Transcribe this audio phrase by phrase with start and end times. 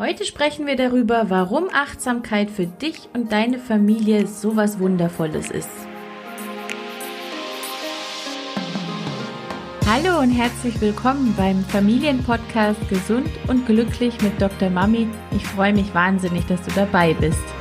[0.00, 5.68] Heute sprechen wir darüber, warum Achtsamkeit für dich und deine Familie so was Wundervolles ist.
[9.86, 14.70] Hallo und herzlich willkommen beim Familienpodcast Gesund und Glücklich mit Dr.
[14.70, 15.06] Mami.
[15.36, 17.59] Ich freue mich wahnsinnig, dass du dabei bist.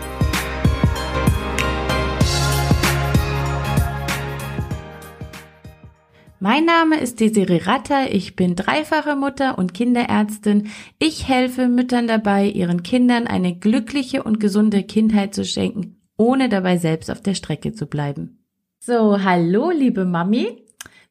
[6.41, 10.69] Mein Name ist Desiree Ratter, ich bin dreifache Mutter und Kinderärztin.
[10.97, 16.77] Ich helfe Müttern dabei, ihren Kindern eine glückliche und gesunde Kindheit zu schenken, ohne dabei
[16.77, 18.45] selbst auf der Strecke zu bleiben.
[18.79, 20.63] So, hallo liebe Mami.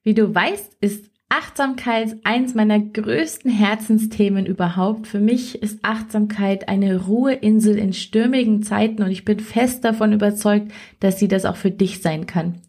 [0.02, 5.06] Wie du weißt, ist Achtsamkeit eins meiner größten Herzensthemen überhaupt.
[5.06, 10.72] Für mich ist Achtsamkeit eine Ruheinsel in stürmigen Zeiten und ich bin fest davon überzeugt,
[11.00, 12.62] dass sie das auch für dich sein kann.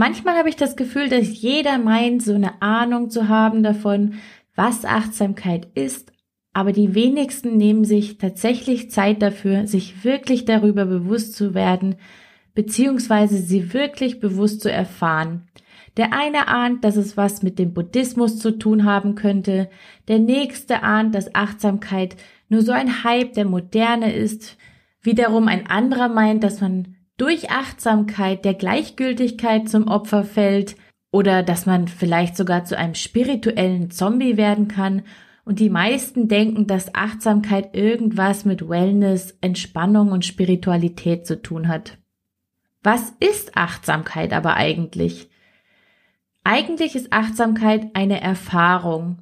[0.00, 4.14] Manchmal habe ich das Gefühl, dass jeder meint, so eine Ahnung zu haben davon,
[4.56, 6.10] was Achtsamkeit ist,
[6.54, 11.96] aber die wenigsten nehmen sich tatsächlich Zeit dafür, sich wirklich darüber bewusst zu werden,
[12.54, 15.50] beziehungsweise sie wirklich bewusst zu erfahren.
[15.98, 19.68] Der eine ahnt, dass es was mit dem Buddhismus zu tun haben könnte,
[20.08, 22.16] der nächste ahnt, dass Achtsamkeit
[22.48, 24.56] nur so ein Hype der Moderne ist,
[25.02, 30.76] wiederum ein anderer meint, dass man durch Achtsamkeit der Gleichgültigkeit zum Opfer fällt
[31.12, 35.02] oder dass man vielleicht sogar zu einem spirituellen Zombie werden kann.
[35.44, 41.98] Und die meisten denken, dass Achtsamkeit irgendwas mit Wellness, Entspannung und Spiritualität zu tun hat.
[42.82, 45.28] Was ist Achtsamkeit aber eigentlich?
[46.42, 49.18] Eigentlich ist Achtsamkeit eine Erfahrung,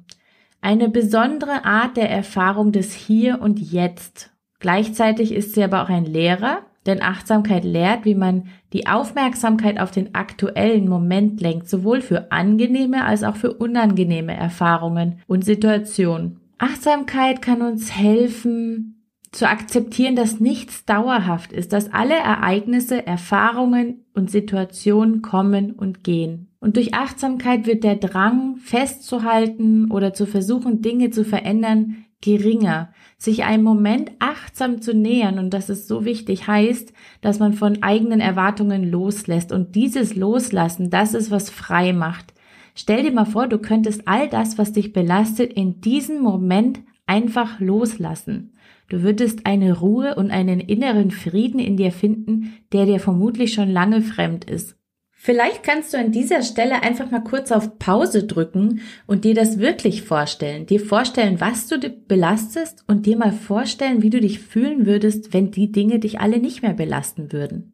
[0.61, 4.31] eine besondere Art der Erfahrung des Hier und Jetzt.
[4.59, 9.91] Gleichzeitig ist sie aber auch ein Lehrer, denn Achtsamkeit lehrt, wie man die Aufmerksamkeit auf
[9.91, 16.39] den aktuellen Moment lenkt, sowohl für angenehme als auch für unangenehme Erfahrungen und Situationen.
[16.57, 18.99] Achtsamkeit kann uns helfen,
[19.31, 26.47] zu akzeptieren, dass nichts dauerhaft ist, dass alle Ereignisse, Erfahrungen und Situationen kommen und gehen.
[26.59, 32.93] Und durch Achtsamkeit wird der Drang, festzuhalten oder zu versuchen, Dinge zu verändern, geringer.
[33.17, 37.83] Sich einem Moment achtsam zu nähern, und das ist so wichtig, heißt, dass man von
[37.83, 39.51] eigenen Erwartungen loslässt.
[39.51, 42.33] Und dieses Loslassen, das ist, was frei macht.
[42.75, 47.59] Stell dir mal vor, du könntest all das, was dich belastet, in diesem Moment einfach
[47.59, 48.53] loslassen.
[48.87, 53.69] Du würdest eine Ruhe und einen inneren Frieden in dir finden, der dir vermutlich schon
[53.69, 54.78] lange fremd ist.
[55.21, 59.59] Vielleicht kannst du an dieser Stelle einfach mal kurz auf Pause drücken und dir das
[59.59, 60.65] wirklich vorstellen.
[60.65, 65.51] Dir vorstellen, was du belastest und dir mal vorstellen, wie du dich fühlen würdest, wenn
[65.51, 67.73] die Dinge dich alle nicht mehr belasten würden.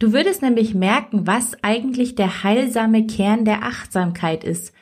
[0.00, 4.72] Du würdest nämlich merken, was eigentlich der heilsame Kern der Achtsamkeit ist.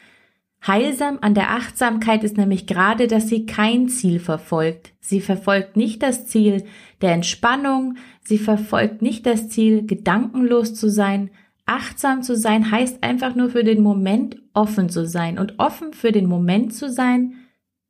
[0.66, 4.94] Heilsam an der Achtsamkeit ist nämlich gerade, dass sie kein Ziel verfolgt.
[5.00, 6.64] Sie verfolgt nicht das Ziel
[7.02, 11.28] der Entspannung, sie verfolgt nicht das Ziel, gedankenlos zu sein,
[11.68, 15.38] Achtsam zu sein heißt einfach nur für den Moment offen zu sein.
[15.38, 17.34] Und offen für den Moment zu sein,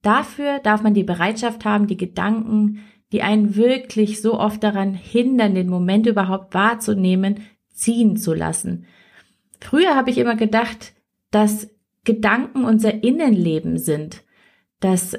[0.03, 2.81] dafür darf man die Bereitschaft haben, die Gedanken,
[3.13, 7.41] die einen wirklich so oft daran hindern, den Moment überhaupt wahrzunehmen,
[7.73, 8.85] ziehen zu lassen.
[9.61, 10.95] Früher habe ich immer gedacht,
[11.31, 11.71] dass
[12.05, 14.25] Gedanken unser Innenleben sind,
[14.81, 15.17] dass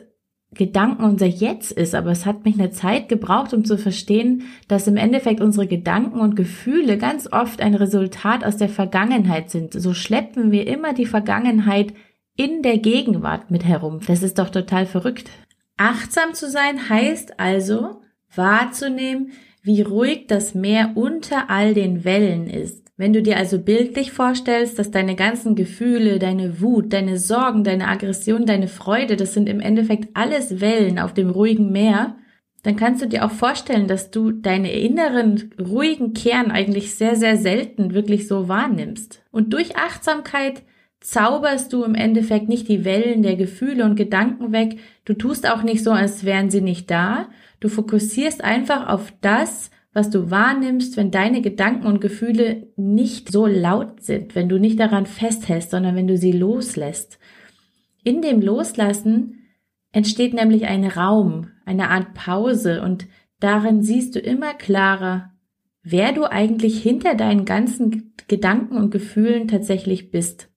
[0.52, 4.88] Gedanken unser Jetzt ist, aber es hat mich eine Zeit gebraucht, um zu verstehen, dass
[4.88, 9.74] im Endeffekt unsere Gedanken und Gefühle ganz oft ein Resultat aus der Vergangenheit sind.
[9.74, 11.94] So schleppen wir immer die Vergangenheit
[12.36, 14.00] in der Gegenwart mit herum.
[14.08, 15.30] Das ist doch total verrückt.
[15.78, 18.02] Achtsam zu sein heißt also
[18.34, 19.32] wahrzunehmen,
[19.62, 22.89] wie ruhig das Meer unter all den Wellen ist.
[23.00, 27.88] Wenn du dir also bildlich vorstellst, dass deine ganzen Gefühle, deine Wut, deine Sorgen, deine
[27.88, 32.18] Aggression, deine Freude, das sind im Endeffekt alles Wellen auf dem ruhigen Meer,
[32.64, 37.38] dann kannst du dir auch vorstellen, dass du deine inneren ruhigen Kern eigentlich sehr, sehr
[37.38, 39.24] selten wirklich so wahrnimmst.
[39.32, 40.64] Und durch Achtsamkeit
[41.00, 44.78] zauberst du im Endeffekt nicht die Wellen der Gefühle und Gedanken weg.
[45.06, 47.30] Du tust auch nicht so, als wären sie nicht da.
[47.62, 53.48] Du fokussierst einfach auf das, was du wahrnimmst, wenn deine Gedanken und Gefühle nicht so
[53.48, 57.20] laut sind, wenn du nicht daran festhältst, sondern wenn du sie loslässt.
[58.04, 59.46] In dem Loslassen
[59.92, 63.08] entsteht nämlich ein Raum, eine Art Pause und
[63.40, 65.32] darin siehst du immer klarer,
[65.82, 70.50] wer du eigentlich hinter deinen ganzen Gedanken und Gefühlen tatsächlich bist.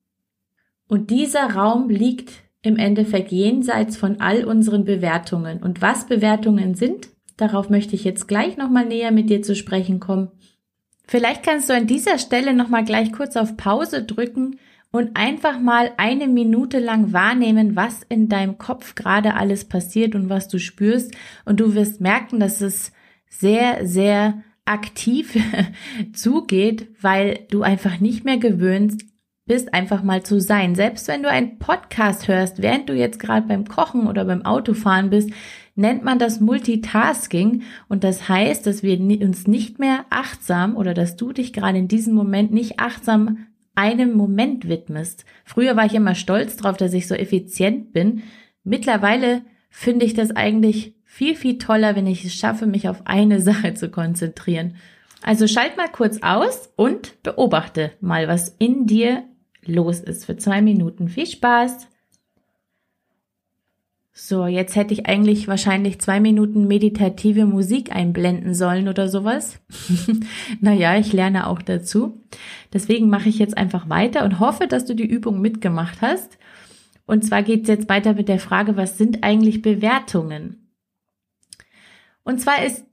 [0.87, 5.61] Und dieser Raum liegt im Endeffekt jenseits von all unseren Bewertungen.
[5.61, 9.99] Und was Bewertungen sind, Darauf möchte ich jetzt gleich nochmal näher mit dir zu sprechen
[9.99, 10.31] kommen.
[11.07, 14.57] Vielleicht kannst du an dieser Stelle nochmal gleich kurz auf Pause drücken
[14.91, 20.29] und einfach mal eine Minute lang wahrnehmen, was in deinem Kopf gerade alles passiert und
[20.29, 21.13] was du spürst.
[21.45, 22.91] Und du wirst merken, dass es
[23.27, 25.37] sehr, sehr aktiv
[26.13, 29.01] zugeht, weil du einfach nicht mehr gewöhnst
[29.45, 30.75] bist, einfach mal zu sein.
[30.75, 35.09] Selbst wenn du einen Podcast hörst, während du jetzt gerade beim Kochen oder beim Autofahren
[35.09, 35.31] bist,
[35.75, 41.15] nennt man das Multitasking und das heißt, dass wir uns nicht mehr achtsam oder dass
[41.15, 45.25] du dich gerade in diesem Moment nicht achtsam einem Moment widmest.
[45.45, 48.23] Früher war ich immer stolz drauf, dass ich so effizient bin.
[48.63, 53.41] Mittlerweile finde ich das eigentlich viel, viel toller, wenn ich es schaffe, mich auf eine
[53.41, 54.75] Sache zu konzentrieren.
[55.23, 59.23] Also schalt mal kurz aus und beobachte mal, was in dir
[59.65, 61.09] los ist für zwei Minuten.
[61.09, 61.87] Viel Spaß!
[64.15, 69.59] So, jetzt hätte ich eigentlich wahrscheinlich zwei Minuten meditative Musik einblenden sollen oder sowas.
[70.61, 72.21] naja, ich lerne auch dazu.
[72.71, 76.37] Deswegen mache ich jetzt einfach weiter und hoffe, dass du die Übung mitgemacht hast.
[77.07, 80.69] Und zwar geht es jetzt weiter mit der Frage, was sind eigentlich Bewertungen?
[82.23, 82.85] Und zwar ist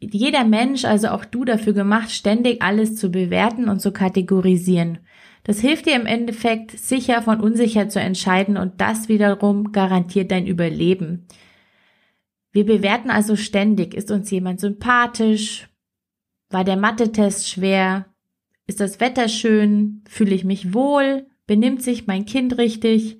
[0.00, 4.98] jeder Mensch, also auch du dafür gemacht, ständig alles zu bewerten und zu kategorisieren.
[5.44, 10.46] Das hilft dir im Endeffekt, sicher von unsicher zu entscheiden und das wiederum garantiert dein
[10.46, 11.26] Überleben.
[12.52, 15.68] Wir bewerten also ständig, ist uns jemand sympathisch?
[16.50, 18.06] War der Mathe-Test schwer?
[18.66, 20.02] Ist das Wetter schön?
[20.08, 21.26] Fühle ich mich wohl?
[21.46, 23.18] Benimmt sich mein Kind richtig?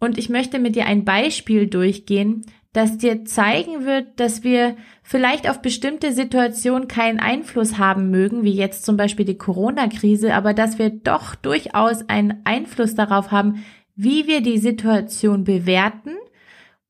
[0.00, 2.44] Und ich möchte mit dir ein Beispiel durchgehen,
[2.74, 8.52] das dir zeigen wird, dass wir vielleicht auf bestimmte Situationen keinen Einfluss haben mögen, wie
[8.52, 14.26] jetzt zum Beispiel die Corona-Krise, aber dass wir doch durchaus einen Einfluss darauf haben, wie
[14.26, 16.16] wir die Situation bewerten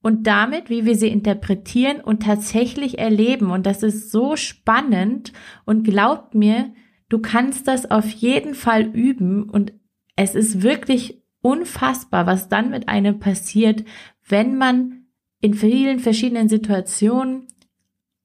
[0.01, 3.51] und damit, wie wir sie interpretieren und tatsächlich erleben.
[3.51, 5.35] Und das ist so spannend
[5.67, 6.73] und glaubt mir,
[7.11, 9.75] du kannst das auf jeden Fall üben und
[10.17, 13.85] es ist wirklich unfassbar, was dann mit einem passiert,
[14.27, 15.04] wenn man
[15.45, 17.49] in vielen verschiedenen Situationen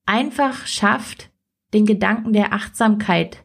[0.06, 1.28] einfach schafft,
[1.74, 3.44] den Gedanken der Achtsamkeit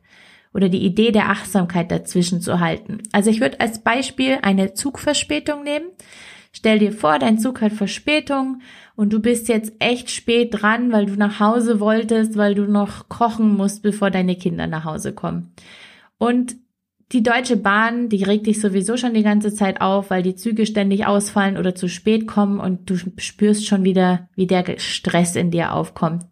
[0.53, 2.99] oder die Idee der Achtsamkeit dazwischen zu halten.
[3.11, 5.87] Also ich würde als Beispiel eine Zugverspätung nehmen.
[6.53, 8.61] Stell dir vor, dein Zug hat Verspätung
[8.95, 13.09] und du bist jetzt echt spät dran, weil du nach Hause wolltest, weil du noch
[13.09, 15.53] kochen musst, bevor deine Kinder nach Hause kommen.
[16.17, 16.55] Und
[17.15, 20.65] die Deutsche Bahn, die regt dich sowieso schon die ganze Zeit auf, weil die Züge
[20.65, 25.49] ständig ausfallen oder zu spät kommen und du spürst schon wieder, wie der Stress in
[25.49, 26.25] dir aufkommt.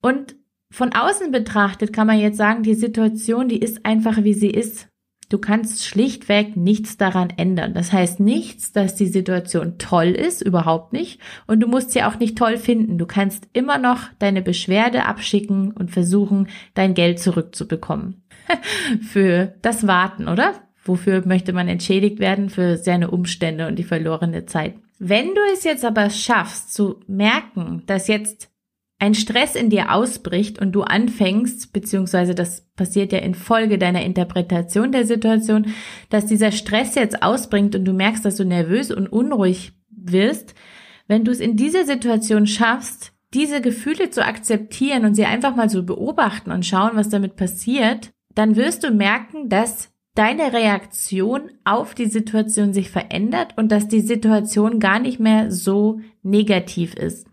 [0.00, 0.36] Und
[0.70, 4.88] von außen betrachtet kann man jetzt sagen, die Situation, die ist einfach wie sie ist.
[5.28, 7.74] Du kannst schlichtweg nichts daran ändern.
[7.74, 11.20] Das heißt nichts, dass die Situation toll ist, überhaupt nicht.
[11.46, 12.96] Und du musst sie auch nicht toll finden.
[12.96, 18.22] Du kannst immer noch deine Beschwerde abschicken und versuchen, dein Geld zurückzubekommen.
[19.02, 20.54] für das Warten, oder?
[20.84, 22.50] Wofür möchte man entschädigt werden?
[22.50, 24.74] Für seine Umstände und die verlorene Zeit.
[24.98, 28.50] Wenn du es jetzt aber schaffst zu merken, dass jetzt
[28.98, 34.02] ein Stress in dir ausbricht und du anfängst, beziehungsweise das passiert ja in Folge deiner
[34.02, 35.66] Interpretation der Situation,
[36.10, 40.54] dass dieser Stress jetzt ausbringt und du merkst, dass du nervös und unruhig wirst,
[41.06, 45.70] wenn du es in dieser Situation schaffst, diese Gefühle zu akzeptieren und sie einfach mal
[45.70, 51.96] zu beobachten und schauen, was damit passiert, dann wirst du merken, dass deine Reaktion auf
[51.96, 57.26] die Situation sich verändert und dass die Situation gar nicht mehr so negativ ist.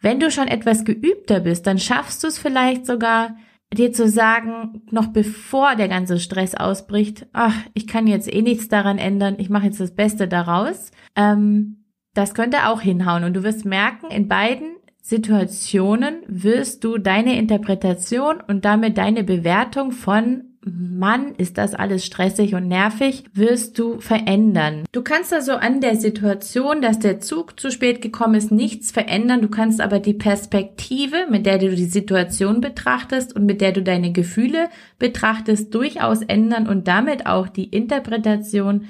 [0.00, 3.36] Wenn du schon etwas geübter bist, dann schaffst du es vielleicht sogar,
[3.70, 8.68] dir zu sagen, noch bevor der ganze Stress ausbricht, ach, ich kann jetzt eh nichts
[8.68, 10.90] daran ändern, ich mache jetzt das Beste daraus.
[11.16, 11.84] Ähm,
[12.14, 14.73] das könnte auch hinhauen und du wirst merken, in beiden
[15.06, 22.54] Situationen wirst du deine Interpretation und damit deine Bewertung von Mann, ist das alles stressig
[22.54, 24.84] und nervig, wirst du verändern.
[24.92, 29.42] Du kannst also an der Situation, dass der Zug zu spät gekommen ist, nichts verändern.
[29.42, 33.82] Du kannst aber die Perspektive, mit der du die Situation betrachtest und mit der du
[33.82, 38.86] deine Gefühle betrachtest, durchaus ändern und damit auch die Interpretation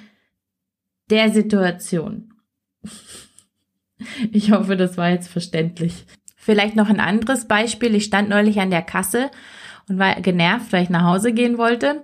[1.10, 2.30] der Situation.
[4.32, 6.04] Ich hoffe, das war jetzt verständlich.
[6.36, 7.94] Vielleicht noch ein anderes Beispiel.
[7.94, 9.30] Ich stand neulich an der Kasse
[9.88, 12.02] und war genervt, weil ich nach Hause gehen wollte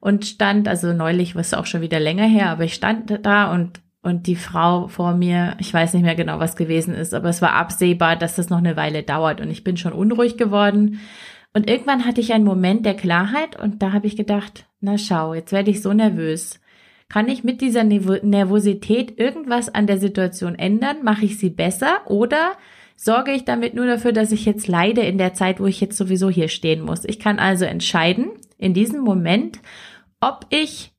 [0.00, 3.80] und stand, also neulich, was auch schon wieder länger her, aber ich stand da und
[4.02, 7.40] und die Frau vor mir, ich weiß nicht mehr genau, was gewesen ist, aber es
[7.40, 11.00] war absehbar, dass das noch eine Weile dauert und ich bin schon unruhig geworden.
[11.54, 15.34] Und irgendwann hatte ich einen Moment der Klarheit und da habe ich gedacht, na schau,
[15.34, 16.58] jetzt werde ich so nervös.
[17.12, 21.04] Kann ich mit dieser Nervosität irgendwas an der Situation ändern?
[21.04, 22.52] Mache ich sie besser oder
[22.96, 25.98] sorge ich damit nur dafür, dass ich jetzt leide in der Zeit, wo ich jetzt
[25.98, 27.04] sowieso hier stehen muss?
[27.04, 29.60] Ich kann also entscheiden in diesem Moment,
[30.20, 30.94] ob ich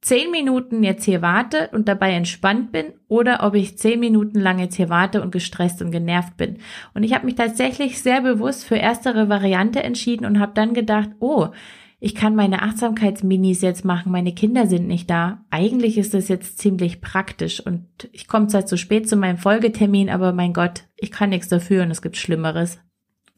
[0.00, 4.58] zehn Minuten jetzt hier warte und dabei entspannt bin oder ob ich zehn Minuten lang
[4.58, 6.56] jetzt hier warte und gestresst und genervt bin.
[6.94, 11.10] Und ich habe mich tatsächlich sehr bewusst für erstere Variante entschieden und habe dann gedacht,
[11.20, 11.48] oh,
[12.04, 15.42] ich kann meine Achtsamkeitsminis jetzt machen, meine Kinder sind nicht da.
[15.48, 20.10] Eigentlich ist das jetzt ziemlich praktisch und ich komme zwar zu spät zu meinem Folgetermin,
[20.10, 22.78] aber mein Gott, ich kann nichts dafür und es gibt Schlimmeres.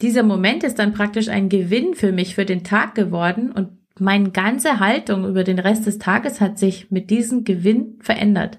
[0.02, 3.68] Dieser Moment ist dann praktisch ein Gewinn für mich für den Tag geworden und
[4.00, 8.58] meine ganze Haltung über den Rest des Tages hat sich mit diesem Gewinn verändert.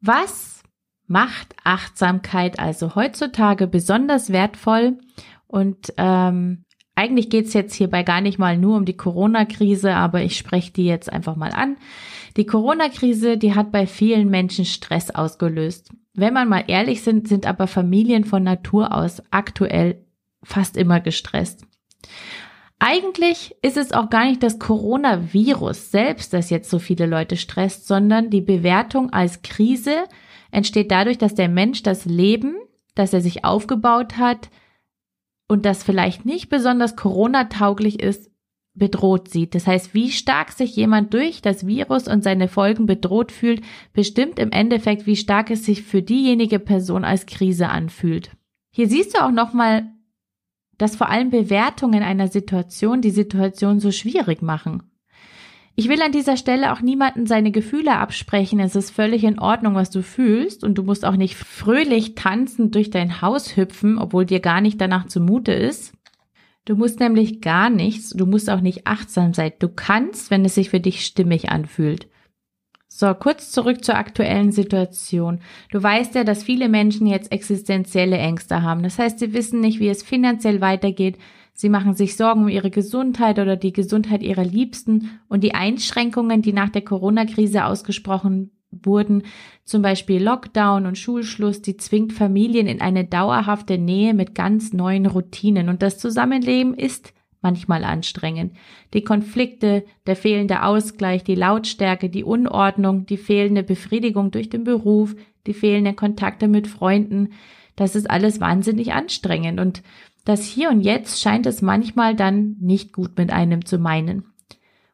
[0.00, 0.62] Was
[1.06, 4.96] macht Achtsamkeit also heutzutage besonders wertvoll?
[5.46, 10.36] Und ähm, eigentlich geht's jetzt hierbei gar nicht mal nur um die Corona-Krise, aber ich
[10.36, 11.76] spreche die jetzt einfach mal an.
[12.36, 15.90] Die Corona-Krise, die hat bei vielen Menschen Stress ausgelöst.
[16.14, 20.04] Wenn man mal ehrlich sind, sind aber Familien von Natur aus aktuell
[20.42, 21.66] fast immer gestresst.
[22.78, 27.86] Eigentlich ist es auch gar nicht das Coronavirus selbst, das jetzt so viele Leute stresst,
[27.86, 30.04] sondern die Bewertung als Krise
[30.50, 32.56] entsteht dadurch, dass der Mensch das Leben,
[32.94, 34.50] das er sich aufgebaut hat
[35.48, 38.30] und das vielleicht nicht besonders Corona-tauglich ist,
[38.74, 39.54] bedroht sieht.
[39.54, 44.38] Das heißt, wie stark sich jemand durch das Virus und seine Folgen bedroht fühlt, bestimmt
[44.38, 48.30] im Endeffekt, wie stark es sich für diejenige Person als Krise anfühlt.
[48.74, 49.92] Hier siehst du auch nochmal
[50.82, 54.82] dass vor allem Bewertungen einer Situation die Situation so schwierig machen.
[55.74, 58.60] Ich will an dieser Stelle auch niemanden seine Gefühle absprechen.
[58.60, 62.74] Es ist völlig in Ordnung, was du fühlst und du musst auch nicht fröhlich tanzend
[62.74, 65.94] durch dein Haus hüpfen, obwohl dir gar nicht danach zumute ist.
[66.66, 69.52] Du musst nämlich gar nichts, du musst auch nicht achtsam sein.
[69.58, 72.06] Du kannst, wenn es sich für dich stimmig anfühlt.
[72.86, 75.40] So, kurz zurück zur aktuellen Situation.
[75.70, 78.82] Du weißt ja, dass viele Menschen jetzt existenzielle Ängste haben.
[78.82, 81.16] Das heißt, sie wissen nicht, wie es finanziell weitergeht.
[81.54, 86.42] Sie machen sich Sorgen um ihre Gesundheit oder die Gesundheit ihrer Liebsten und die Einschränkungen,
[86.42, 89.24] die nach der Corona-Krise ausgesprochen wurden,
[89.64, 95.06] zum Beispiel Lockdown und Schulschluss, die zwingt Familien in eine dauerhafte Nähe mit ganz neuen
[95.06, 95.68] Routinen.
[95.68, 98.54] Und das Zusammenleben ist manchmal anstrengend.
[98.94, 105.14] Die Konflikte, der fehlende Ausgleich, die Lautstärke, die Unordnung, die fehlende Befriedigung durch den Beruf,
[105.46, 107.30] die fehlenden Kontakte mit Freunden,
[107.74, 109.82] das ist alles wahnsinnig anstrengend und
[110.24, 114.24] das Hier und Jetzt scheint es manchmal dann nicht gut mit einem zu meinen.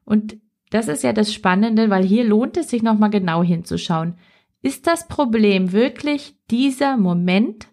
[0.04, 0.38] Und
[0.70, 4.14] das ist ja das Spannende, weil hier lohnt es sich nochmal genau hinzuschauen.
[4.62, 7.68] Ist das Problem wirklich dieser Moment,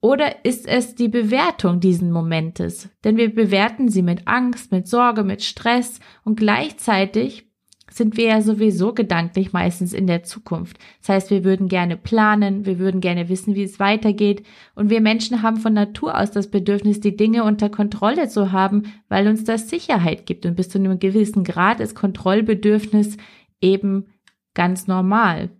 [0.00, 2.90] oder ist es die Bewertung diesen Momentes?
[3.04, 7.50] Denn wir bewerten sie mit Angst, mit Sorge, mit Stress und gleichzeitig
[7.90, 10.78] sind wir ja sowieso gedanklich meistens in der Zukunft.
[11.00, 15.00] Das heißt, wir würden gerne planen, wir würden gerne wissen, wie es weitergeht und wir
[15.00, 19.44] Menschen haben von Natur aus das Bedürfnis, die Dinge unter Kontrolle zu haben, weil uns
[19.44, 23.16] das Sicherheit gibt und bis zu einem gewissen Grad ist Kontrollbedürfnis
[23.60, 24.06] eben
[24.54, 25.50] ganz normal.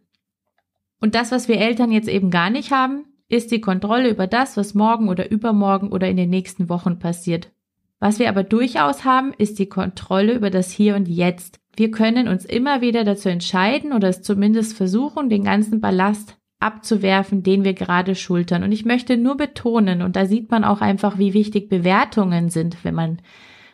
[1.00, 4.57] Und das, was wir Eltern jetzt eben gar nicht haben, ist die Kontrolle über das,
[4.57, 7.50] was morgen oder übermorgen oder in den nächsten Wochen passiert.
[7.99, 11.61] Was wir aber durchaus haben, ist die Kontrolle über das Hier und Jetzt.
[11.76, 17.43] Wir können uns immer wieder dazu entscheiden oder es zumindest versuchen, den ganzen Ballast abzuwerfen,
[17.43, 18.62] den wir gerade schultern.
[18.62, 22.85] Und ich möchte nur betonen, und da sieht man auch einfach, wie wichtig Bewertungen sind,
[22.85, 23.21] wenn man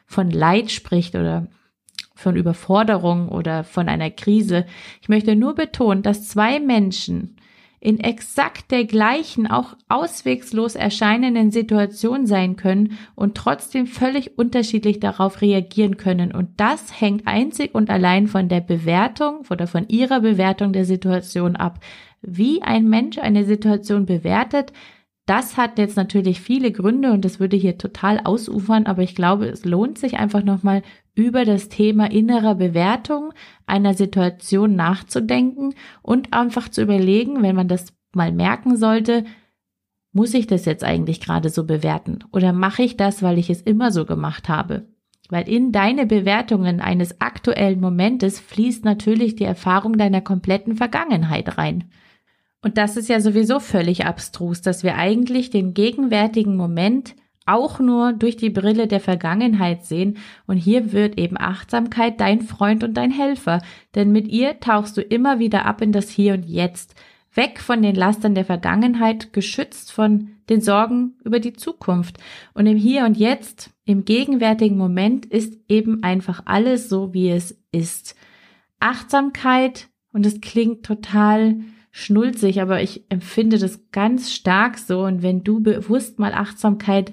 [0.07, 1.47] von Leid spricht oder
[2.15, 4.67] von Überforderung oder von einer Krise.
[5.01, 7.37] Ich möchte nur betonen, dass zwei Menschen
[7.81, 15.41] in exakt der gleichen, auch auswegslos erscheinenden Situation sein können und trotzdem völlig unterschiedlich darauf
[15.41, 16.31] reagieren können.
[16.31, 21.57] Und das hängt einzig und allein von der Bewertung oder von ihrer Bewertung der Situation
[21.57, 21.81] ab.
[22.21, 24.75] Wie ein Mensch eine Situation bewertet,
[25.25, 29.47] das hat jetzt natürlich viele Gründe und das würde hier total ausufern, aber ich glaube,
[29.47, 30.83] es lohnt sich einfach nochmal
[31.21, 33.33] über das Thema innerer Bewertung
[33.67, 39.25] einer Situation nachzudenken und einfach zu überlegen, wenn man das mal merken sollte,
[40.13, 43.61] muss ich das jetzt eigentlich gerade so bewerten oder mache ich das, weil ich es
[43.61, 44.89] immer so gemacht habe?
[45.29, 51.91] Weil in deine Bewertungen eines aktuellen Momentes fließt natürlich die Erfahrung deiner kompletten Vergangenheit rein.
[52.63, 57.15] Und das ist ja sowieso völlig abstrus, dass wir eigentlich den gegenwärtigen Moment
[57.51, 60.19] auch nur durch die Brille der Vergangenheit sehen.
[60.47, 63.61] Und hier wird eben Achtsamkeit dein Freund und dein Helfer.
[63.95, 66.95] Denn mit ihr tauchst du immer wieder ab in das Hier und Jetzt.
[67.33, 72.19] Weg von den Lastern der Vergangenheit, geschützt von den Sorgen über die Zukunft.
[72.55, 77.57] Und im Hier und Jetzt, im gegenwärtigen Moment ist eben einfach alles so, wie es
[77.71, 78.17] ist.
[78.81, 81.61] Achtsamkeit, und es klingt total
[81.93, 85.03] schnulzig, aber ich empfinde das ganz stark so.
[85.03, 87.13] Und wenn du bewusst mal Achtsamkeit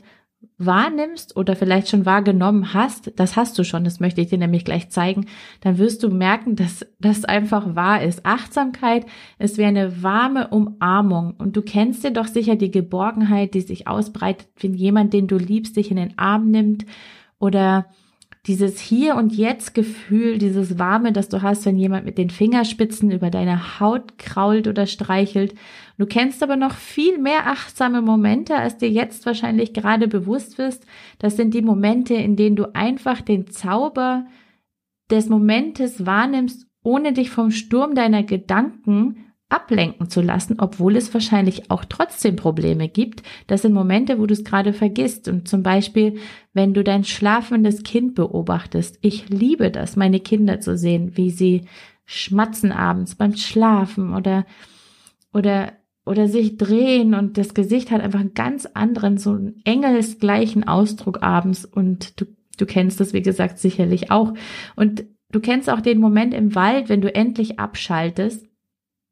[0.59, 4.65] wahrnimmst oder vielleicht schon wahrgenommen hast, das hast du schon, das möchte ich dir nämlich
[4.65, 5.25] gleich zeigen,
[5.61, 8.25] dann wirst du merken, dass das einfach wahr ist.
[8.25, 9.05] Achtsamkeit
[9.39, 13.87] ist wie eine warme Umarmung und du kennst dir doch sicher die Geborgenheit, die sich
[13.87, 16.85] ausbreitet, wenn jemand, den du liebst, dich in den Arm nimmt
[17.39, 17.85] oder
[18.47, 23.11] dieses Hier und Jetzt Gefühl, dieses Warme, das du hast, wenn jemand mit den Fingerspitzen
[23.11, 25.53] über deine Haut krault oder streichelt.
[25.97, 30.85] Du kennst aber noch viel mehr achtsame Momente, als dir jetzt wahrscheinlich gerade bewusst wirst.
[31.17, 34.27] Das sind die Momente, in denen du einfach den Zauber
[35.09, 41.71] des Momentes wahrnimmst, ohne dich vom Sturm deiner Gedanken ablenken zu lassen, obwohl es wahrscheinlich
[41.71, 43.23] auch trotzdem Probleme gibt.
[43.47, 45.27] Das sind Momente, wo du es gerade vergisst.
[45.27, 46.19] Und zum Beispiel,
[46.53, 48.99] wenn du dein schlafendes Kind beobachtest.
[49.01, 51.63] Ich liebe das, meine Kinder zu sehen, wie sie
[52.05, 54.45] schmatzen abends beim Schlafen oder,
[55.33, 55.73] oder,
[56.07, 61.21] oder sich drehen und das Gesicht hat einfach einen ganz anderen, so einen engelsgleichen Ausdruck
[61.21, 62.25] abends und du,
[62.57, 64.33] du kennst das, wie gesagt, sicherlich auch.
[64.75, 68.47] Und du kennst auch den Moment im Wald, wenn du endlich abschaltest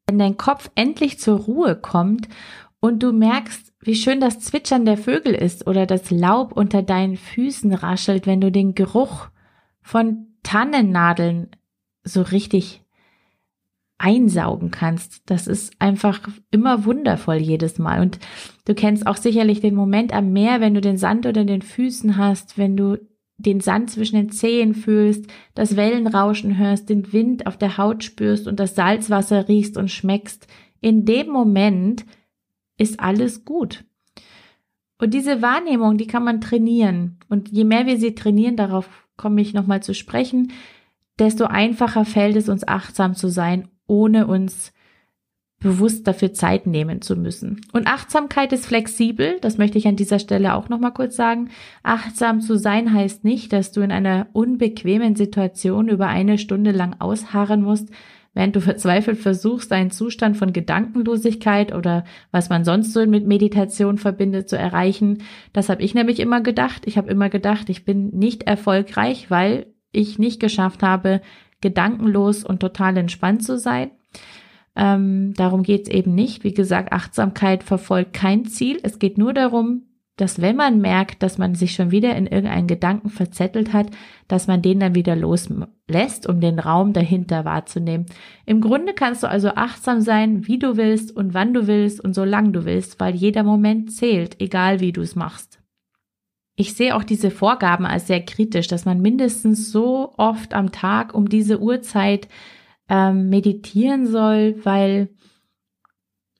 [0.07, 2.27] wenn dein Kopf endlich zur Ruhe kommt
[2.79, 7.17] und du merkst, wie schön das Zwitschern der Vögel ist oder das Laub unter deinen
[7.17, 9.29] Füßen raschelt, wenn du den Geruch
[9.81, 11.49] von Tannennadeln
[12.03, 12.83] so richtig
[13.97, 15.29] einsaugen kannst.
[15.29, 18.01] Das ist einfach immer wundervoll jedes Mal.
[18.01, 18.19] Und
[18.65, 22.17] du kennst auch sicherlich den Moment am Meer, wenn du den Sand unter den Füßen
[22.17, 22.97] hast, wenn du
[23.37, 25.25] den Sand zwischen den Zehen fühlst,
[25.55, 30.47] das Wellenrauschen hörst, den Wind auf der Haut spürst und das Salzwasser riechst und schmeckst,
[30.81, 32.05] in dem Moment
[32.77, 33.85] ist alles gut.
[34.97, 37.19] Und diese Wahrnehmung, die kann man trainieren.
[37.27, 38.87] Und je mehr wir sie trainieren, darauf
[39.17, 40.53] komme ich nochmal zu sprechen,
[41.19, 44.73] desto einfacher fällt es uns achtsam zu sein, ohne uns
[45.59, 47.61] bewusst dafür Zeit nehmen zu müssen.
[47.73, 51.49] Und Achtsamkeit ist flexibel, das möchte ich an dieser Stelle auch nochmal kurz sagen.
[51.81, 56.95] Achtsam zu sein heißt nicht, dass du in einer unbequemen Situation über eine Stunde lang
[56.99, 57.89] ausharren musst,
[58.35, 63.97] während du verzweifelt versuchst, einen Zustand von Gedankenlosigkeit oder was man sonst so mit Meditation
[63.97, 65.23] verbindet, zu erreichen.
[65.53, 66.83] Das habe ich nämlich immer gedacht.
[66.85, 71.21] Ich habe immer gedacht, ich bin nicht erfolgreich, weil ich nicht geschafft habe,
[71.65, 73.89] gedankenlos und total entspannt zu sein.
[74.75, 76.43] Ähm, darum geht es eben nicht.
[76.43, 78.77] Wie gesagt, Achtsamkeit verfolgt kein Ziel.
[78.83, 79.81] Es geht nur darum,
[80.15, 83.87] dass wenn man merkt, dass man sich schon wieder in irgendeinen Gedanken verzettelt hat,
[84.27, 88.05] dass man den dann wieder loslässt, um den Raum dahinter wahrzunehmen.
[88.45, 92.13] Im Grunde kannst du also achtsam sein, wie du willst und wann du willst und
[92.13, 95.64] so lang du willst, weil jeder Moment zählt, egal wie du es machst.
[96.55, 101.13] Ich sehe auch diese Vorgaben als sehr kritisch, dass man mindestens so oft am Tag
[101.13, 102.29] um diese Uhrzeit
[102.87, 105.09] ähm, meditieren soll, weil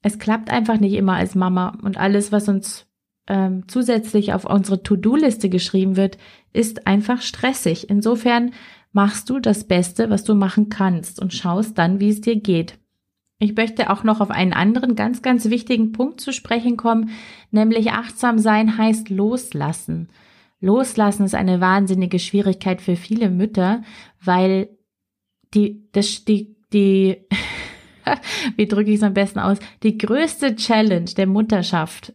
[0.02, 2.88] es klappt einfach nicht immer als Mama und alles, was uns
[3.28, 6.18] ähm, zusätzlich auf unsere To-Do-Liste geschrieben wird,
[6.54, 7.90] ist einfach stressig.
[7.90, 8.52] Insofern
[8.92, 12.80] machst du das Beste, was du machen kannst und schaust dann, wie es dir geht.
[13.46, 17.12] Ich möchte auch noch auf einen anderen ganz, ganz wichtigen Punkt zu sprechen kommen,
[17.52, 20.10] nämlich achtsam sein heißt loslassen.
[20.62, 23.84] Loslassen ist eine wahnsinnige Schwierigkeit für viele Mütter,
[24.20, 24.70] weil
[25.54, 27.18] die, das, die, die,
[28.56, 32.14] wie drücke ich es am besten aus, die größte Challenge der Mutterschaft,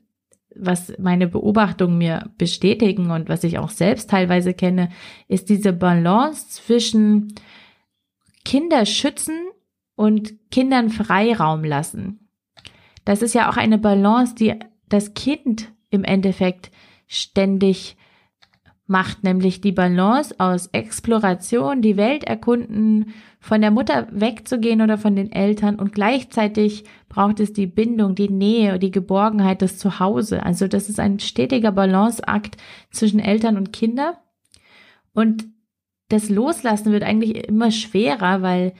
[0.56, 4.88] was meine Beobachtungen mir bestätigen und was ich auch selbst teilweise kenne,
[5.28, 7.36] ist diese Balance zwischen
[8.44, 9.36] Kinder schützen
[10.00, 12.30] und Kindern Freiraum lassen.
[13.04, 14.54] Das ist ja auch eine Balance, die
[14.88, 16.70] das Kind im Endeffekt
[17.06, 17.98] ständig
[18.86, 25.16] macht, nämlich die Balance aus Exploration, die Welt erkunden, von der Mutter wegzugehen oder von
[25.16, 30.46] den Eltern und gleichzeitig braucht es die Bindung, die Nähe, die Geborgenheit des Zuhause.
[30.46, 32.56] Also das ist ein stetiger Balanceakt
[32.90, 34.18] zwischen Eltern und Kinder
[35.12, 35.44] und
[36.08, 38.72] das Loslassen wird eigentlich immer schwerer, weil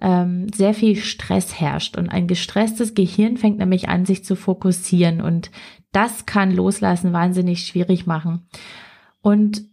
[0.00, 5.20] ähm, sehr viel Stress herrscht und ein gestresstes Gehirn fängt nämlich an, sich zu fokussieren
[5.20, 5.50] und
[5.92, 8.46] das kann Loslassen wahnsinnig schwierig machen.
[9.22, 9.64] Und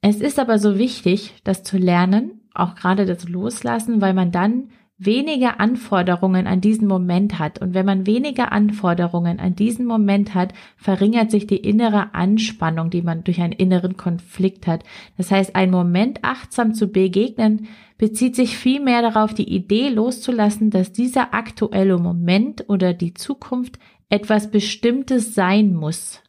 [0.00, 4.70] es ist aber so wichtig, das zu lernen, auch gerade das Loslassen, weil man dann
[4.96, 7.60] weniger Anforderungen an diesen Moment hat.
[7.60, 13.02] Und wenn man weniger Anforderungen an diesen Moment hat, verringert sich die innere Anspannung, die
[13.02, 14.84] man durch einen inneren Konflikt hat.
[15.16, 17.66] Das heißt, ein Moment achtsam zu begegnen,
[17.98, 23.78] bezieht sich vielmehr darauf, die Idee loszulassen, dass dieser aktuelle Moment oder die Zukunft
[24.08, 26.22] etwas Bestimmtes sein muss.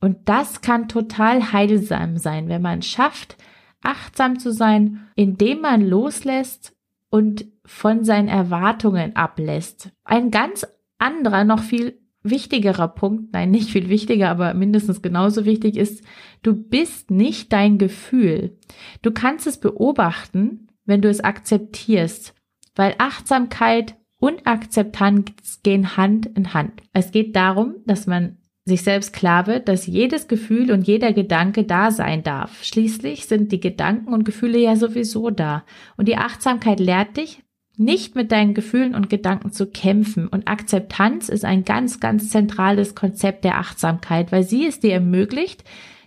[0.00, 3.36] Und das kann total heilsam sein, wenn man schafft,
[3.82, 6.74] achtsam zu sein, indem man loslässt
[7.10, 9.90] und von seinen Erwartungen ablässt.
[10.04, 10.66] Ein ganz
[10.98, 16.04] anderer, noch viel wichtigerer Punkt, nein, nicht viel wichtiger, aber mindestens genauso wichtig ist,
[16.42, 18.58] du bist nicht dein Gefühl.
[19.02, 22.34] Du kannst es beobachten, wenn du es akzeptierst,
[22.74, 26.82] weil Achtsamkeit und Akzeptanz gehen Hand in Hand.
[26.92, 31.64] Es geht darum, dass man sich selbst klar wird, dass jedes Gefühl und jeder Gedanke
[31.64, 32.62] da sein darf.
[32.62, 35.64] Schließlich sind die Gedanken und Gefühle ja sowieso da.
[35.96, 37.42] Und die Achtsamkeit lehrt dich,
[37.76, 40.28] nicht mit deinen Gefühlen und Gedanken zu kämpfen.
[40.28, 45.64] Und Akzeptanz ist ein ganz, ganz zentrales Konzept der Achtsamkeit, weil sie es dir ermöglicht,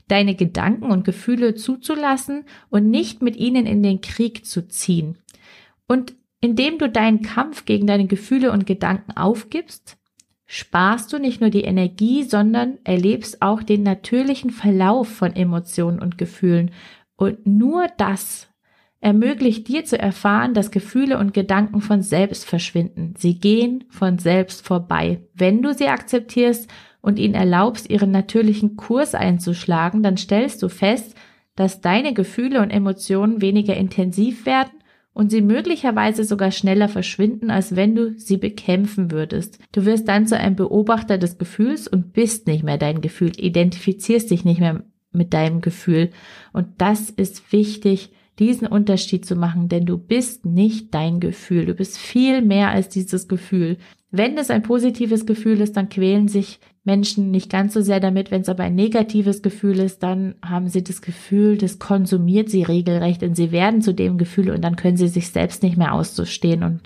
[0.07, 5.17] deine Gedanken und Gefühle zuzulassen und nicht mit ihnen in den Krieg zu ziehen.
[5.87, 9.97] Und indem du deinen Kampf gegen deine Gefühle und Gedanken aufgibst,
[10.45, 16.17] sparst du nicht nur die Energie, sondern erlebst auch den natürlichen Verlauf von Emotionen und
[16.17, 16.71] Gefühlen.
[17.15, 18.47] Und nur das
[18.99, 23.13] ermöglicht dir zu erfahren, dass Gefühle und Gedanken von selbst verschwinden.
[23.17, 25.21] Sie gehen von selbst vorbei.
[25.33, 26.69] Wenn du sie akzeptierst
[27.05, 31.13] und ihnen erlaubst, ihren natürlichen Kurs einzuschlagen, dann stellst du fest,
[31.55, 34.71] dass deine Gefühle und Emotionen weniger intensiv werden
[35.13, 39.59] und sie möglicherweise sogar schneller verschwinden, als wenn du sie bekämpfen würdest.
[39.71, 44.31] Du wirst dann zu einem Beobachter des Gefühls und bist nicht mehr dein Gefühl, identifizierst
[44.31, 46.09] dich nicht mehr mit deinem Gefühl.
[46.53, 51.67] Und das ist wichtig, diesen Unterschied zu machen, denn du bist nicht dein Gefühl.
[51.67, 53.77] Du bist viel mehr als dieses Gefühl.
[54.17, 58.31] Wenn es ein positives Gefühl ist, dann quälen sich Menschen nicht ganz so sehr damit.
[58.31, 62.63] Wenn es aber ein negatives Gefühl ist, dann haben sie das Gefühl, das konsumiert sie
[62.63, 65.93] regelrecht und sie werden zu dem Gefühl und dann können sie sich selbst nicht mehr
[65.93, 66.81] auszustehen und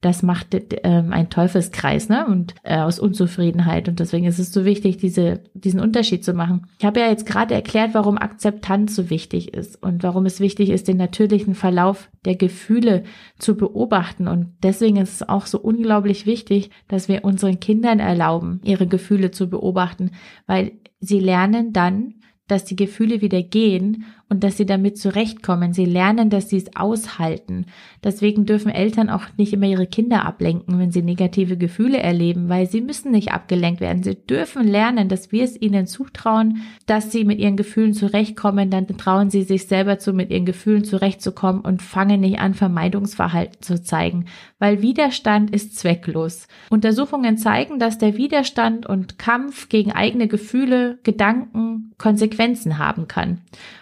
[0.00, 2.26] das macht ähm, ein Teufelskreis, ne?
[2.26, 3.86] Und äh, aus Unzufriedenheit.
[3.86, 6.66] Und deswegen ist es so wichtig, diese, diesen Unterschied zu machen.
[6.78, 10.70] Ich habe ja jetzt gerade erklärt, warum Akzeptanz so wichtig ist und warum es wichtig
[10.70, 13.04] ist, den natürlichen Verlauf der Gefühle
[13.38, 14.26] zu beobachten.
[14.26, 19.32] Und deswegen ist es auch so unglaublich wichtig, dass wir unseren Kindern erlauben, ihre Gefühle
[19.32, 20.12] zu beobachten,
[20.46, 22.14] weil sie lernen dann,
[22.50, 25.72] dass die Gefühle wieder gehen und dass sie damit zurechtkommen.
[25.72, 27.66] Sie lernen, dass sie es aushalten.
[28.02, 32.68] Deswegen dürfen Eltern auch nicht immer ihre Kinder ablenken, wenn sie negative Gefühle erleben, weil
[32.68, 34.04] sie müssen nicht abgelenkt werden.
[34.04, 38.70] Sie dürfen lernen, dass wir es ihnen zutrauen, dass sie mit ihren Gefühlen zurechtkommen.
[38.70, 43.62] Dann trauen sie sich selber zu, mit ihren Gefühlen zurechtzukommen und fangen nicht an, Vermeidungsverhalten
[43.62, 44.26] zu zeigen,
[44.60, 46.46] weil Widerstand ist zwecklos.
[46.70, 52.39] Untersuchungen zeigen, dass der Widerstand und Kampf gegen eigene Gefühle, Gedanken Konsequenzen
[52.78, 53.40] haben kann.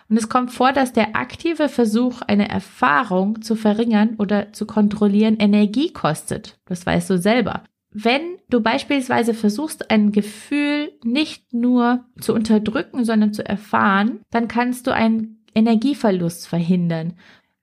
[0.09, 5.37] Und es kommt vor, dass der aktive Versuch, eine Erfahrung zu verringern oder zu kontrollieren,
[5.38, 6.59] Energie kostet.
[6.66, 7.64] Das weißt du selber.
[7.90, 14.87] Wenn du beispielsweise versuchst, ein Gefühl nicht nur zu unterdrücken, sondern zu erfahren, dann kannst
[14.87, 17.14] du einen Energieverlust verhindern.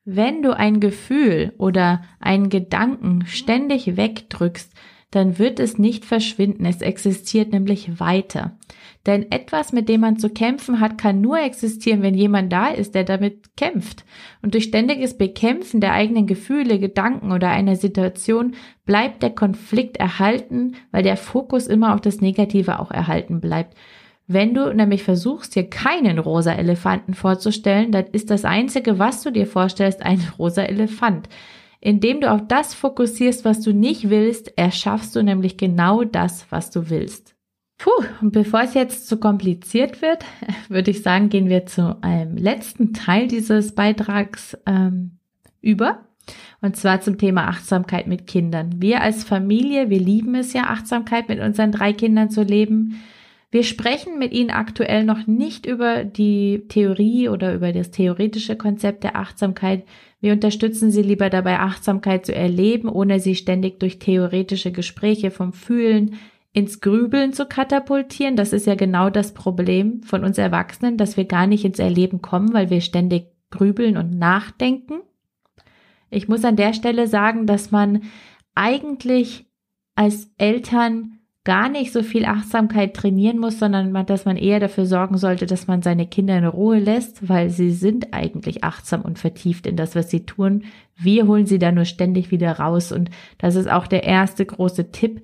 [0.03, 4.73] Wenn du ein Gefühl oder einen Gedanken ständig wegdrückst,
[5.15, 6.65] dann wird es nicht verschwinden.
[6.65, 8.58] Es existiert nämlich weiter.
[9.06, 12.95] Denn etwas, mit dem man zu kämpfen hat, kann nur existieren, wenn jemand da ist,
[12.95, 14.04] der damit kämpft.
[14.41, 20.75] Und durch ständiges Bekämpfen der eigenen Gefühle, Gedanken oder einer Situation bleibt der Konflikt erhalten,
[20.91, 23.78] weil der Fokus immer auf das Negative auch erhalten bleibt.
[24.28, 29.32] Wenn du nämlich versuchst, dir keinen rosa Elefanten vorzustellen, dann ist das einzige, was du
[29.32, 31.30] dir vorstellst, ein rosa Elefant.
[31.86, 36.71] Indem du auf das fokussierst, was du nicht willst, erschaffst du nämlich genau das, was
[36.71, 37.36] du willst.
[37.78, 40.26] Puh, und bevor es jetzt zu kompliziert wird,
[40.67, 45.19] würde ich sagen, gehen wir zu einem letzten Teil dieses Beitrags ähm,
[45.62, 46.06] über.
[46.60, 48.82] Und zwar zum Thema Achtsamkeit mit Kindern.
[48.82, 53.00] Wir als Familie, wir lieben es ja, Achtsamkeit mit unseren drei Kindern zu leben.
[53.55, 59.05] Wir sprechen mit ihnen aktuell noch nicht über die Theorie oder über das theoretische Konzept
[59.05, 59.85] der Achtsamkeit.
[60.19, 65.53] Wir unterstützen sie lieber dabei, Achtsamkeit zu erleben, ohne sie ständig durch theoretische Gespräche vom
[65.53, 66.15] Fühlen,
[66.51, 68.35] ins Grübeln zu katapultieren.
[68.35, 72.21] Das ist ja genau das Problem von uns Erwachsenen, dass wir gar nicht ins Erleben
[72.21, 74.95] kommen, weil wir ständig grübeln und nachdenken.
[76.09, 78.01] Ich muss an der Stelle sagen, dass man
[78.53, 79.45] eigentlich
[79.95, 81.14] als Eltern
[81.45, 85.67] gar nicht so viel Achtsamkeit trainieren muss, sondern dass man eher dafür sorgen sollte, dass
[85.67, 89.95] man seine Kinder in Ruhe lässt, weil sie sind eigentlich achtsam und vertieft in das,
[89.95, 90.63] was sie tun.
[90.97, 94.91] Wir holen sie da nur ständig wieder raus und das ist auch der erste große
[94.91, 95.21] Tipp,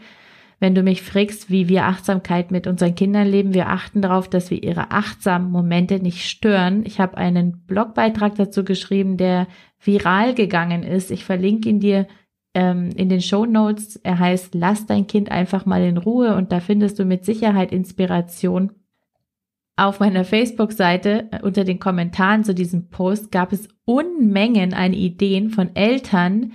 [0.61, 4.51] wenn du mich fragst, wie wir Achtsamkeit mit unseren Kindern leben, wir achten darauf, dass
[4.51, 6.83] wir ihre achtsamen Momente nicht stören.
[6.85, 9.47] Ich habe einen Blogbeitrag dazu geschrieben, der
[9.83, 11.09] viral gegangen ist.
[11.09, 12.05] Ich verlinke ihn dir
[12.53, 13.95] ähm, in den Show Notes.
[13.97, 17.71] Er heißt Lass dein Kind einfach mal in Ruhe und da findest du mit Sicherheit
[17.71, 18.71] Inspiration.
[19.77, 25.49] Auf meiner Facebook-Seite äh, unter den Kommentaren zu diesem Post gab es Unmengen an Ideen
[25.49, 26.53] von Eltern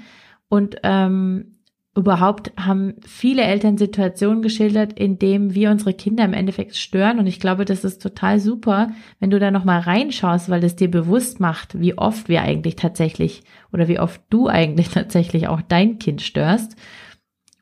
[0.48, 1.56] und ähm,
[1.96, 7.18] überhaupt haben viele Eltern Situationen geschildert, in denen wir unsere Kinder im Endeffekt stören.
[7.18, 10.90] Und ich glaube, das ist total super, wenn du da nochmal reinschaust, weil es dir
[10.90, 15.98] bewusst macht, wie oft wir eigentlich tatsächlich oder wie oft du eigentlich tatsächlich auch dein
[15.98, 16.76] Kind störst.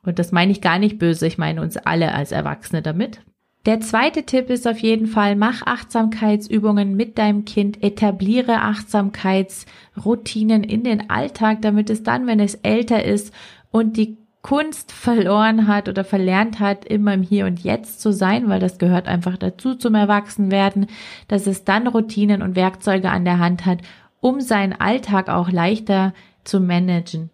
[0.03, 3.20] Und das meine ich gar nicht böse, ich meine uns alle als Erwachsene damit.
[3.66, 10.85] Der zweite Tipp ist auf jeden Fall, mach Achtsamkeitsübungen mit deinem Kind, etabliere Achtsamkeitsroutinen in
[10.85, 13.33] den Alltag, damit es dann, wenn es älter ist
[13.70, 18.51] und die Kunst verloren hat oder verlernt hat, immer im Hier und Jetzt zu sein,
[18.51, 20.87] weil das gehört einfach dazu zum Erwachsenwerden,
[21.29, 23.79] dass es dann Routinen und Werkzeuge an der Hand hat,
[24.21, 26.13] um seinen Alltag auch leichter
[26.45, 27.31] zu managen.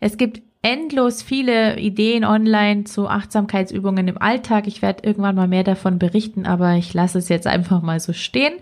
[0.00, 4.66] Es gibt endlos viele Ideen online zu Achtsamkeitsübungen im Alltag.
[4.66, 8.12] Ich werde irgendwann mal mehr davon berichten, aber ich lasse es jetzt einfach mal so
[8.12, 8.52] stehen.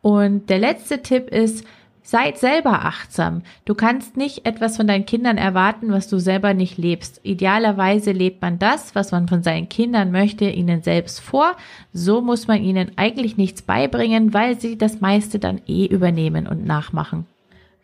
[0.00, 1.66] Und der letzte Tipp ist,
[2.06, 3.40] Seid selber achtsam.
[3.64, 7.18] Du kannst nicht etwas von deinen Kindern erwarten, was du selber nicht lebst.
[7.22, 11.56] Idealerweise lebt man das, was man von seinen Kindern möchte, ihnen selbst vor.
[11.94, 16.66] So muss man ihnen eigentlich nichts beibringen, weil sie das meiste dann eh übernehmen und
[16.66, 17.24] nachmachen.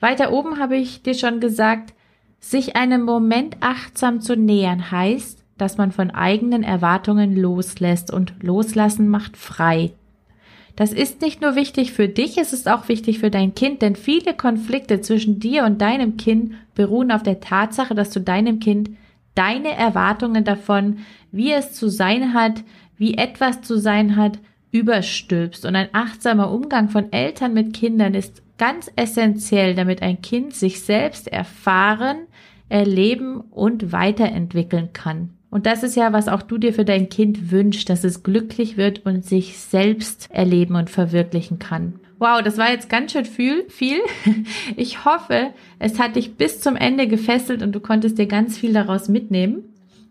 [0.00, 1.94] Weiter oben habe ich dir schon gesagt,
[2.40, 9.08] sich einem Moment achtsam zu nähern heißt, dass man von eigenen Erwartungen loslässt und loslassen
[9.08, 9.92] macht frei.
[10.80, 13.96] Das ist nicht nur wichtig für dich, es ist auch wichtig für dein Kind, denn
[13.96, 18.88] viele Konflikte zwischen dir und deinem Kind beruhen auf der Tatsache, dass du deinem Kind
[19.34, 21.00] deine Erwartungen davon,
[21.32, 22.64] wie es zu sein hat,
[22.96, 24.38] wie etwas zu sein hat,
[24.70, 25.66] überstülpst.
[25.66, 30.80] Und ein achtsamer Umgang von Eltern mit Kindern ist ganz essentiell, damit ein Kind sich
[30.80, 32.20] selbst erfahren,
[32.70, 35.34] erleben und weiterentwickeln kann.
[35.50, 38.76] Und das ist ja, was auch du dir für dein Kind wünschst, dass es glücklich
[38.76, 41.94] wird und sich selbst erleben und verwirklichen kann.
[42.18, 43.98] Wow, das war jetzt ganz schön viel, viel.
[44.76, 48.72] Ich hoffe, es hat dich bis zum Ende gefesselt und du konntest dir ganz viel
[48.72, 49.64] daraus mitnehmen.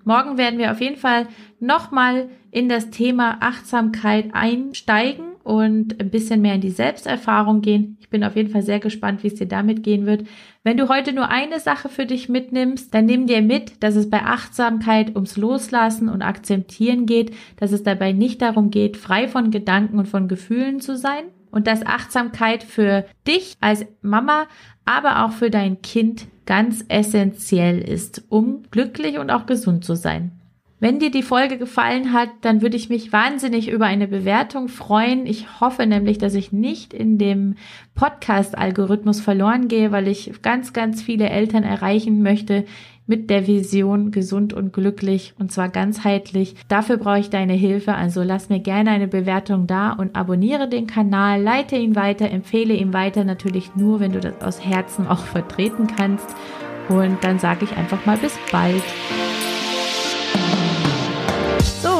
[0.04, 1.28] Morgen werden wir auf jeden Fall
[1.60, 7.98] nochmal in das Thema Achtsamkeit einsteigen und ein bisschen mehr in die Selbsterfahrung gehen.
[8.00, 10.28] Ich bin auf jeden Fall sehr gespannt, wie es dir damit gehen wird.
[10.64, 14.12] Wenn du heute nur eine Sache für dich mitnimmst, dann nimm dir mit, dass es
[14.12, 19.50] bei Achtsamkeit ums Loslassen und Akzeptieren geht, dass es dabei nicht darum geht, frei von
[19.50, 24.46] Gedanken und von Gefühlen zu sein und dass Achtsamkeit für dich als Mama,
[24.86, 30.38] aber auch für dein Kind ganz essentiell ist, um glücklich und auch gesund zu sein.
[30.82, 35.26] Wenn dir die Folge gefallen hat, dann würde ich mich wahnsinnig über eine Bewertung freuen.
[35.26, 37.56] Ich hoffe nämlich, dass ich nicht in dem
[37.96, 42.63] Podcast-Algorithmus verloren gehe, weil ich ganz, ganz viele Eltern erreichen möchte
[43.08, 46.56] mit der Vision gesund und glücklich und zwar ganzheitlich.
[46.70, 47.96] Dafür brauche ich deine Hilfe.
[47.96, 52.76] Also lass mir gerne eine Bewertung da und abonniere den Kanal, leite ihn weiter, empfehle
[52.76, 53.26] ihn weiter.
[53.26, 56.28] Natürlich nur, wenn du das aus Herzen auch vertreten kannst.
[56.88, 58.84] Und dann sage ich einfach mal bis bald.